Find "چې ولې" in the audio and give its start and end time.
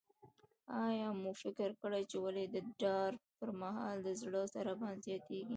2.09-2.43